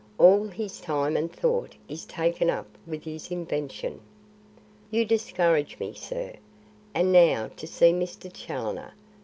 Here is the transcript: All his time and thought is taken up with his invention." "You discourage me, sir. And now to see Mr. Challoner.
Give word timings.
All 0.17 0.47
his 0.47 0.79
time 0.81 1.15
and 1.15 1.31
thought 1.31 1.75
is 1.87 2.05
taken 2.05 2.49
up 2.49 2.65
with 2.87 3.03
his 3.03 3.29
invention." 3.29 4.01
"You 4.89 5.05
discourage 5.05 5.77
me, 5.77 5.93
sir. 5.93 6.37
And 6.91 7.11
now 7.11 7.51
to 7.57 7.67
see 7.67 7.91
Mr. 7.93 8.33
Challoner. 8.33 8.95